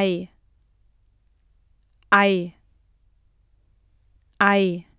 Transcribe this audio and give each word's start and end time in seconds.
ei. 0.00 0.30
Ei. 2.12 2.54
Ei. 4.40 4.93